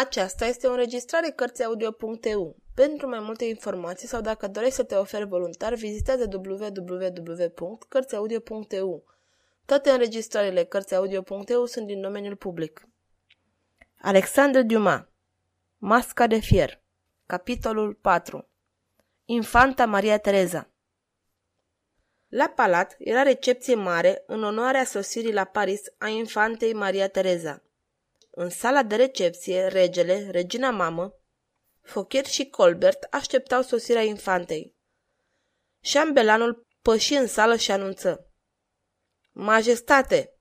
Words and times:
Aceasta 0.00 0.46
este 0.46 0.66
o 0.66 0.70
înregistrare 0.70 1.30
Cărțiaudio.eu. 1.30 2.56
Pentru 2.74 3.08
mai 3.08 3.20
multe 3.20 3.44
informații 3.44 4.08
sau 4.08 4.20
dacă 4.20 4.48
dorești 4.48 4.74
să 4.74 4.82
te 4.82 4.94
oferi 4.94 5.26
voluntar, 5.26 5.74
vizitează 5.74 6.28
www.cărțiaudio.eu. 6.32 9.04
Toate 9.64 9.90
înregistrările 9.90 10.64
Cărțiaudio.eu 10.64 11.64
sunt 11.64 11.86
din 11.86 12.00
domeniul 12.00 12.36
public. 12.36 12.88
Alexandre 13.98 14.62
Dumas 14.62 15.02
Masca 15.78 16.26
de 16.26 16.38
fier 16.38 16.82
Capitolul 17.26 17.94
4 17.94 18.48
Infanta 19.24 19.86
Maria 19.86 20.18
Tereza 20.18 20.70
La 22.28 22.52
palat 22.56 22.96
era 22.98 23.22
recepție 23.22 23.74
mare 23.74 24.22
în 24.26 24.42
onoarea 24.42 24.84
sosirii 24.84 25.32
la 25.32 25.44
Paris 25.44 25.82
a 25.98 26.08
infantei 26.08 26.72
Maria 26.72 27.08
Tereza. 27.08 27.62
În 28.36 28.48
sala 28.50 28.82
de 28.82 28.96
recepție, 28.96 29.66
regele, 29.66 30.28
regina 30.30 30.70
mamă, 30.70 31.14
Fochet 31.80 32.24
și 32.24 32.46
Colbert 32.48 33.02
așteptau 33.10 33.62
sosirea 33.62 34.02
infantei. 34.02 34.74
Șambelanul 35.80 36.66
păși 36.82 37.14
în 37.14 37.26
sală 37.26 37.56
și 37.56 37.70
anunță. 37.70 38.30
Majestate! 39.32 40.38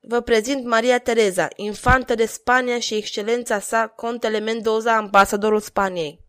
Vă 0.00 0.20
prezint 0.20 0.64
Maria 0.64 0.98
Tereza, 0.98 1.48
infantă 1.56 2.14
de 2.14 2.26
Spania 2.26 2.78
și 2.78 2.94
excelența 2.94 3.58
sa, 3.58 3.88
contele 3.88 4.38
Mendoza, 4.38 4.96
ambasadorul 4.96 5.60
Spaniei. 5.60 6.24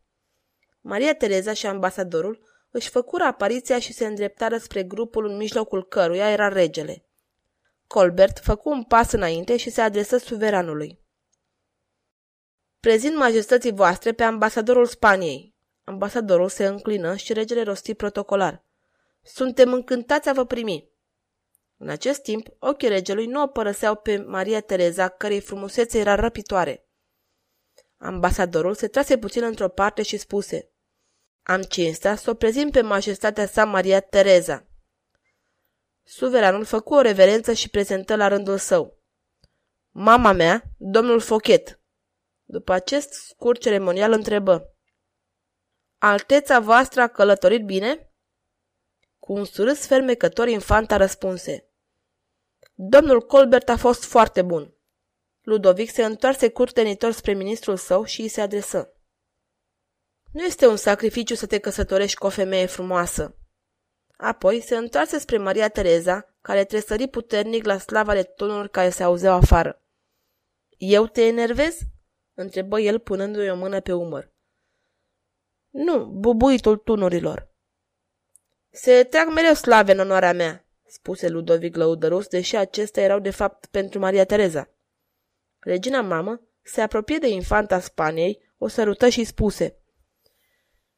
Maria 0.81 1.15
Tereza 1.15 1.53
și 1.53 1.65
ambasadorul 1.65 2.47
își 2.71 2.89
făcură 2.89 3.23
apariția 3.23 3.79
și 3.79 3.93
se 3.93 4.05
îndreptară 4.05 4.57
spre 4.57 4.83
grupul 4.83 5.25
în 5.25 5.37
mijlocul 5.37 5.87
căruia 5.87 6.29
era 6.29 6.47
regele. 6.47 7.06
Colbert 7.87 8.39
făcu 8.39 8.69
un 8.69 8.83
pas 8.83 9.11
înainte 9.11 9.57
și 9.57 9.69
se 9.69 9.81
adresă 9.81 10.17
suveranului. 10.17 10.99
Prezint 12.79 13.15
majestății 13.15 13.71
voastre 13.71 14.13
pe 14.13 14.23
ambasadorul 14.23 14.85
Spaniei. 14.85 15.55
Ambasadorul 15.83 16.49
se 16.49 16.65
înclină 16.65 17.15
și 17.15 17.33
regele 17.33 17.61
rosti 17.61 17.93
protocolar. 17.93 18.65
Suntem 19.21 19.73
încântați 19.73 20.29
a 20.29 20.33
vă 20.33 20.45
primi. 20.45 20.91
În 21.77 21.89
acest 21.89 22.21
timp, 22.21 22.47
ochii 22.59 22.87
regelui 22.87 23.25
nu 23.25 23.41
o 23.41 23.47
părăseau 23.47 23.95
pe 23.95 24.17
Maria 24.17 24.61
Tereza, 24.61 25.09
cărei 25.09 25.39
frumusețe 25.39 25.99
era 25.99 26.15
răpitoare. 26.15 26.87
Ambasadorul 27.97 28.75
se 28.75 28.87
trase 28.87 29.17
puțin 29.17 29.43
într-o 29.43 29.69
parte 29.69 30.03
și 30.03 30.17
spuse 30.17 30.71
Am 31.43 31.61
cinstea 31.61 32.15
să 32.15 32.29
o 32.29 32.33
prezint 32.33 32.71
pe 32.71 32.81
majestatea 32.81 33.47
sa 33.47 33.65
Maria 33.65 33.99
Tereza. 33.99 34.66
Suveranul 36.09 36.65
făcu 36.65 36.93
o 36.93 37.01
reverență 37.01 37.53
și 37.53 37.69
prezentă 37.69 38.15
la 38.15 38.27
rândul 38.27 38.57
său. 38.57 38.97
Mama 39.89 40.31
mea, 40.31 40.63
domnul 40.77 41.19
Fochet. 41.19 41.79
După 42.43 42.73
acest 42.73 43.11
scurt 43.11 43.61
ceremonial 43.61 44.11
întrebă. 44.11 44.75
Alteța 45.97 46.59
voastră 46.59 47.01
a 47.01 47.07
călătorit 47.07 47.65
bine? 47.65 48.11
Cu 49.19 49.33
un 49.33 49.45
surâs 49.45 49.85
fermecător, 49.85 50.47
infanta 50.47 50.97
răspunse. 50.97 51.69
Domnul 52.73 53.25
Colbert 53.25 53.69
a 53.69 53.77
fost 53.77 54.03
foarte 54.03 54.41
bun. 54.41 54.75
Ludovic 55.41 55.89
se 55.89 56.03
întoarse 56.03 56.49
curtenitor 56.49 57.11
spre 57.11 57.33
ministrul 57.33 57.77
său 57.77 58.03
și 58.03 58.21
îi 58.21 58.27
se 58.27 58.41
adresă. 58.41 58.93
Nu 60.31 60.43
este 60.43 60.67
un 60.67 60.75
sacrificiu 60.75 61.35
să 61.35 61.45
te 61.45 61.59
căsătorești 61.59 62.17
cu 62.17 62.25
o 62.25 62.29
femeie 62.29 62.65
frumoasă. 62.65 63.36
Apoi 64.17 64.61
se 64.61 64.75
întoarse 64.75 65.19
spre 65.19 65.37
Maria 65.37 65.69
Tereza, 65.69 66.35
care 66.41 66.63
tresări 66.63 67.07
puternic 67.07 67.65
la 67.65 67.77
slava 67.77 68.13
de 68.13 68.23
tonuri 68.23 68.69
care 68.69 68.89
se 68.89 69.03
auzeau 69.03 69.35
afară. 69.35 69.81
Eu 70.77 71.07
te 71.07 71.25
enervez?" 71.25 71.77
întrebă 72.33 72.79
el 72.79 72.99
punându-i 72.99 73.49
o 73.49 73.55
mână 73.55 73.79
pe 73.79 73.93
umăr. 73.93 74.31
Nu, 75.69 76.05
bubuitul 76.05 76.77
tunurilor. 76.77 77.49
Se 78.69 79.03
trag 79.03 79.33
mereu 79.33 79.53
slave 79.53 79.91
în 79.91 79.99
onoarea 79.99 80.33
mea, 80.33 80.65
spuse 80.85 81.27
Ludovic 81.27 81.75
lăudăros, 81.75 82.27
deși 82.27 82.55
acestea 82.55 83.03
erau 83.03 83.19
de 83.19 83.29
fapt 83.29 83.65
pentru 83.65 83.99
Maria 83.99 84.25
Tereza. 84.25 84.69
Regina 85.59 86.01
mamă 86.01 86.41
se 86.61 86.81
apropie 86.81 87.17
de 87.17 87.27
infanta 87.27 87.79
Spaniei, 87.79 88.53
o 88.57 88.67
sărută 88.67 89.09
și 89.09 89.23
spuse 89.23 89.79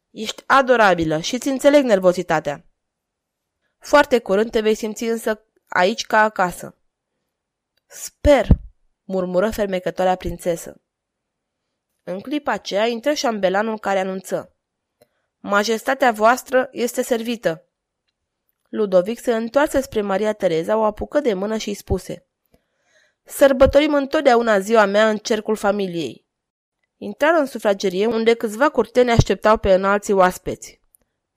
Ești 0.10 0.44
adorabilă 0.46 1.20
și 1.20 1.38
ți 1.38 1.48
înțeleg 1.48 1.84
nervozitatea. 1.84 2.69
Foarte 3.80 4.20
curând 4.20 4.52
te 4.52 4.62
vei 4.62 4.76
simți 4.76 5.04
însă 5.04 5.44
aici 5.68 6.06
ca 6.06 6.22
acasă. 6.22 6.76
Sper, 7.88 8.48
murmură 9.04 9.50
fermecătoarea 9.50 10.16
prințesă. 10.16 10.82
În 12.04 12.20
clipa 12.20 12.52
aceea 12.52 12.88
intră 12.88 13.14
șambelanul 13.14 13.80
care 13.80 14.00
anunță. 14.00 14.56
Majestatea 15.38 16.12
voastră 16.12 16.70
este 16.72 17.02
servită. 17.02 17.64
Ludovic 18.70 19.20
se 19.20 19.36
întoarse 19.36 19.82
spre 19.82 20.02
Maria 20.02 20.34
Tereza, 20.34 20.78
o 20.78 20.84
apucă 20.84 21.20
de 21.20 21.34
mână 21.34 21.58
și 21.58 21.70
îi 21.70 21.76
spuse. 21.76 22.26
Sărbătorim 23.24 23.94
întotdeauna 23.94 24.60
ziua 24.60 24.86
mea 24.86 25.10
în 25.10 25.18
cercul 25.18 25.56
familiei. 25.56 26.26
Intrară 26.98 27.38
în 27.38 27.46
sufragerie, 27.46 28.06
unde 28.06 28.34
câțiva 28.34 28.70
curteni 28.70 29.12
așteptau 29.12 29.58
pe 29.58 29.74
înalții 29.74 30.14
oaspeți. 30.14 30.79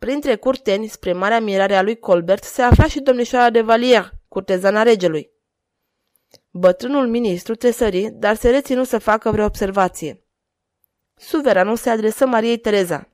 Printre 0.03 0.37
curteni, 0.37 0.87
spre 0.87 1.13
marea 1.13 1.41
mirare 1.41 1.77
a 1.77 1.83
lui 1.83 1.99
Colbert, 1.99 2.45
se 2.45 2.63
afla 2.63 2.89
și 2.89 3.01
domnișoara 3.01 3.51
de 3.51 3.61
Valier, 3.61 4.11
curtezana 4.29 4.83
regelui. 4.83 5.31
Bătrânul 6.51 7.09
ministru 7.09 7.55
tresări, 7.55 8.11
dar 8.11 8.37
se 8.37 8.51
reținu 8.51 8.85
să 8.85 8.99
facă 8.99 9.31
vreo 9.31 9.45
observație. 9.45 10.25
Suveranul 11.15 11.77
se 11.77 11.91
adresă 11.91 12.27
Mariei 12.27 12.59
Tereza. 12.59 13.09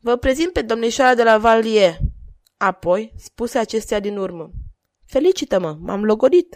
Vă 0.00 0.16
prezint 0.16 0.52
pe 0.52 0.62
domnișoara 0.62 1.14
de 1.14 1.22
la 1.22 1.38
Valier. 1.38 1.96
Apoi, 2.56 3.12
spuse 3.16 3.58
acestea 3.58 4.00
din 4.00 4.16
urmă. 4.16 4.50
Felicită-mă, 5.06 5.76
m-am 5.80 6.04
logodit. 6.04 6.54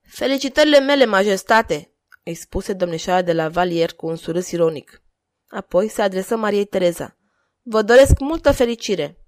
Felicitările 0.00 0.80
mele, 0.80 1.04
majestate, 1.04 1.94
îi 2.24 2.34
spuse 2.34 2.72
domnișoara 2.72 3.22
de 3.22 3.32
la 3.32 3.48
Valier 3.48 3.92
cu 3.92 4.06
un 4.06 4.16
surâs 4.16 4.50
ironic. 4.50 5.02
Apoi 5.48 5.88
se 5.88 6.02
adresă 6.02 6.36
Mariei 6.36 6.64
Tereza. 6.64 7.14
Vă 7.62 7.82
doresc 7.82 8.18
multă 8.18 8.52
fericire! 8.52 9.20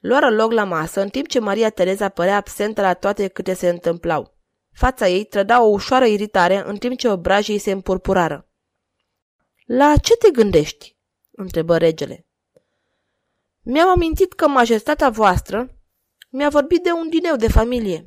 Luară 0.00 0.30
loc 0.30 0.52
la 0.52 0.64
masă, 0.64 1.00
în 1.00 1.08
timp 1.08 1.28
ce 1.28 1.38
Maria 1.38 1.70
Tereza 1.70 2.08
părea 2.08 2.36
absentă 2.36 2.80
la 2.80 2.94
toate 2.94 3.28
câte 3.28 3.54
se 3.54 3.68
întâmplau. 3.68 4.36
Fața 4.72 5.08
ei 5.08 5.24
trăda 5.24 5.62
o 5.62 5.66
ușoară 5.66 6.04
iritare, 6.06 6.62
în 6.66 6.76
timp 6.76 6.98
ce 6.98 7.08
obrajii 7.08 7.58
se 7.58 7.70
împurpurară. 7.70 8.48
La 9.64 9.96
ce 9.96 10.16
te 10.16 10.30
gândești?" 10.30 10.96
întrebă 11.30 11.76
regele. 11.76 12.26
Mi-am 13.62 13.88
amintit 13.88 14.32
că 14.32 14.48
majestatea 14.48 15.10
voastră 15.10 15.76
mi-a 16.30 16.48
vorbit 16.48 16.82
de 16.82 16.90
un 16.90 17.08
dineu 17.08 17.36
de 17.36 17.48
familie." 17.48 18.04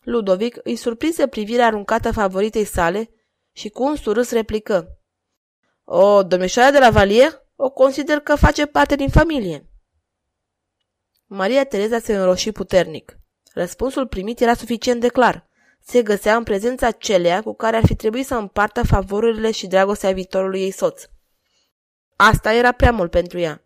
Ludovic 0.00 0.58
îi 0.62 0.76
surprinse 0.76 1.26
privirea 1.26 1.66
aruncată 1.66 2.12
favoritei 2.12 2.64
sale 2.64 3.10
și 3.52 3.68
cu 3.68 3.82
un 3.82 3.96
surâs 3.96 4.30
replică. 4.30 4.97
O, 5.90 6.22
domnișoara 6.22 6.70
de 6.70 6.78
la 6.78 6.90
Valier 6.90 7.42
o 7.56 7.70
consider 7.70 8.20
că 8.20 8.34
face 8.34 8.66
parte 8.66 8.96
din 8.96 9.08
familie. 9.08 9.66
Maria 11.26 11.64
Tereza 11.64 11.98
se 11.98 12.16
înroși 12.16 12.52
puternic. 12.52 13.18
Răspunsul 13.52 14.06
primit 14.06 14.40
era 14.40 14.54
suficient 14.54 15.00
de 15.00 15.08
clar. 15.08 15.48
Se 15.80 16.02
găsea 16.02 16.36
în 16.36 16.42
prezența 16.42 16.90
celea 16.90 17.42
cu 17.42 17.54
care 17.54 17.76
ar 17.76 17.86
fi 17.86 17.94
trebuit 17.94 18.26
să 18.26 18.34
împartă 18.34 18.82
favorurile 18.82 19.50
și 19.50 19.66
dragostea 19.66 20.12
viitorului 20.12 20.60
ei 20.60 20.70
soț. 20.70 21.08
Asta 22.16 22.52
era 22.52 22.72
prea 22.72 22.92
mult 22.92 23.10
pentru 23.10 23.38
ea. 23.38 23.64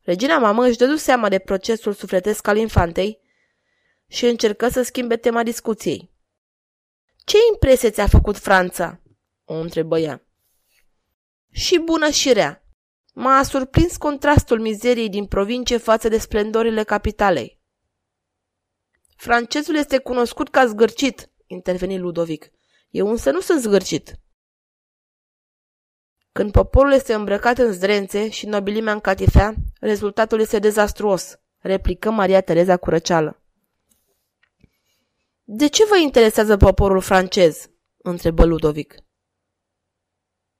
Regina 0.00 0.38
mamă 0.38 0.64
își 0.66 0.78
dădu 0.78 0.96
seama 0.96 1.28
de 1.28 1.38
procesul 1.38 1.92
sufletesc 1.92 2.46
al 2.46 2.56
infantei 2.56 3.20
și 4.06 4.26
încercă 4.26 4.68
să 4.68 4.82
schimbe 4.82 5.16
tema 5.16 5.42
discuției. 5.42 6.10
Ce 7.24 7.36
impresie 7.52 7.90
ți-a 7.90 8.06
făcut 8.06 8.38
Franța?" 8.38 9.00
o 9.44 9.54
întrebă 9.54 9.98
ea 9.98 10.23
și 11.54 11.78
bună 11.78 12.10
și 12.10 12.32
rea. 12.32 12.64
M-a 13.14 13.42
surprins 13.42 13.96
contrastul 13.96 14.60
mizeriei 14.60 15.08
din 15.08 15.26
provincie 15.26 15.76
față 15.76 16.08
de 16.08 16.18
splendorile 16.18 16.82
capitalei. 16.82 17.60
Francezul 19.16 19.74
este 19.74 19.98
cunoscut 19.98 20.48
ca 20.48 20.66
zgârcit, 20.66 21.30
interveni 21.46 21.98
Ludovic. 21.98 22.50
Eu 22.90 23.08
însă 23.08 23.30
nu 23.30 23.40
sunt 23.40 23.60
zgârcit. 23.60 24.18
Când 26.32 26.52
poporul 26.52 26.92
este 26.92 27.14
îmbrăcat 27.14 27.58
în 27.58 27.72
zdrențe 27.72 28.28
și 28.28 28.46
nobilimea 28.46 28.92
în 28.92 29.00
catifea, 29.00 29.54
rezultatul 29.80 30.40
este 30.40 30.58
dezastruos, 30.58 31.38
replică 31.58 32.10
Maria 32.10 32.40
Tereza 32.40 32.76
cu 32.76 32.90
răceală. 32.90 33.42
De 35.44 35.68
ce 35.68 35.84
vă 35.84 35.96
interesează 35.96 36.56
poporul 36.56 37.00
francez? 37.00 37.68
întrebă 37.96 38.44
Ludovic 38.44 39.03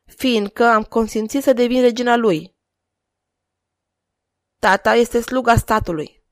fiindcă 0.04 0.64
am 0.64 0.82
consimțit 0.82 1.42
să 1.42 1.52
devin 1.52 1.80
regina 1.80 2.16
lui. 2.16 2.54
Tata 4.58 4.94
este 4.94 5.20
sluga 5.20 5.56
statului. 5.56 6.22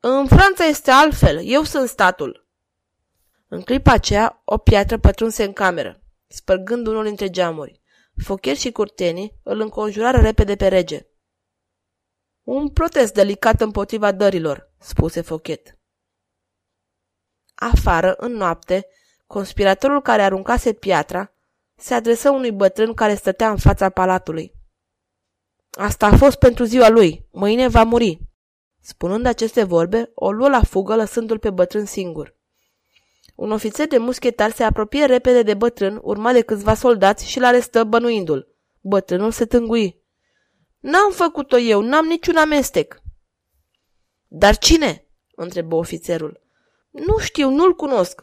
În 0.00 0.26
Franța 0.26 0.64
este 0.64 0.90
altfel, 0.90 1.40
eu 1.44 1.62
sunt 1.62 1.88
statul. 1.88 2.46
În 3.48 3.62
clipa 3.62 3.92
aceea, 3.92 4.42
o 4.44 4.58
piatră 4.58 4.98
pătrunse 4.98 5.44
în 5.44 5.52
cameră, 5.52 6.02
spărgând 6.26 6.86
unul 6.86 7.04
dintre 7.04 7.30
geamuri. 7.30 7.80
Focher 8.24 8.56
și 8.56 8.72
curtenii 8.72 9.40
îl 9.42 9.60
înconjurară 9.60 10.18
repede 10.20 10.56
pe 10.56 10.68
rege. 10.68 11.06
Un 12.42 12.68
protest 12.68 13.14
delicat 13.14 13.60
împotriva 13.60 14.12
dărilor, 14.12 14.72
spuse 14.78 15.20
Fochet. 15.20 15.78
Afară, 17.54 18.14
în 18.18 18.32
noapte, 18.32 18.86
conspiratorul 19.26 20.02
care 20.02 20.22
aruncase 20.22 20.72
piatra 20.72 21.32
se 21.82 21.94
adresă 21.94 22.30
unui 22.30 22.52
bătrân 22.52 22.94
care 22.94 23.14
stătea 23.14 23.50
în 23.50 23.56
fața 23.56 23.88
palatului. 23.88 24.52
Asta 25.70 26.06
a 26.06 26.16
fost 26.16 26.38
pentru 26.38 26.64
ziua 26.64 26.88
lui, 26.88 27.26
mâine 27.30 27.68
va 27.68 27.82
muri. 27.82 28.20
Spunând 28.80 29.26
aceste 29.26 29.62
vorbe, 29.62 30.10
o 30.14 30.32
luă 30.32 30.48
la 30.48 30.62
fugă 30.62 30.94
lăsându-l 30.94 31.38
pe 31.38 31.50
bătrân 31.50 31.84
singur. 31.84 32.36
Un 33.34 33.50
ofițer 33.50 33.86
de 33.86 33.98
muschetar 33.98 34.50
se 34.50 34.62
apropie 34.62 35.04
repede 35.04 35.42
de 35.42 35.54
bătrân, 35.54 36.00
urmat 36.02 36.32
de 36.32 36.40
câțiva 36.40 36.74
soldați 36.74 37.28
și 37.28 37.38
l 37.38 37.44
arestă 37.44 37.84
bănuindu-l. 37.84 38.48
Bătrânul 38.80 39.30
se 39.30 39.44
tângui. 39.44 40.02
N-am 40.80 41.12
făcut-o 41.12 41.58
eu, 41.58 41.80
n-am 41.80 42.06
niciun 42.06 42.36
amestec. 42.36 43.00
Dar 44.28 44.56
cine? 44.56 45.06
întrebă 45.34 45.74
ofițerul. 45.74 46.40
Nu 46.90 47.18
știu, 47.18 47.50
nu-l 47.50 47.74
cunosc. 47.74 48.22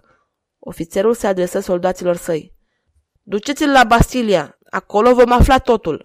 Ofițerul 0.60 1.14
se 1.14 1.28
adresă 1.28 1.60
soldaților 1.60 2.16
săi. 2.16 2.58
Duceți-l 3.30 3.72
la 3.72 3.84
Bastilia, 3.84 4.58
acolo 4.70 5.14
vom 5.14 5.32
afla 5.32 5.58
totul. 5.58 6.04